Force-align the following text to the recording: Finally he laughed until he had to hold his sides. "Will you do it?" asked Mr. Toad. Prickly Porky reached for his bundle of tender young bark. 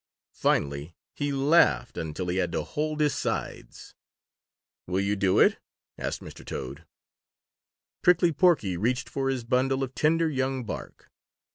Finally 0.33 0.95
he 1.13 1.31
laughed 1.31 1.95
until 1.95 2.27
he 2.29 2.37
had 2.37 2.51
to 2.51 2.63
hold 2.63 2.99
his 2.99 3.13
sides. 3.13 3.93
"Will 4.87 4.99
you 4.99 5.15
do 5.15 5.37
it?" 5.37 5.59
asked 5.95 6.21
Mr. 6.21 6.43
Toad. 6.43 6.87
Prickly 8.01 8.31
Porky 8.31 8.77
reached 8.77 9.07
for 9.07 9.29
his 9.29 9.43
bundle 9.43 9.83
of 9.83 9.93
tender 9.93 10.27
young 10.27 10.63
bark. 10.63 11.11